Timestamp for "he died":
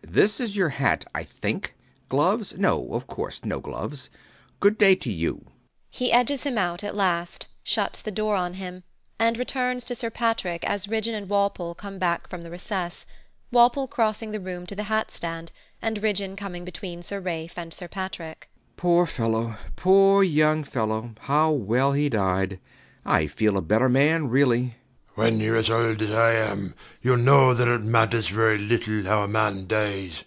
21.92-22.58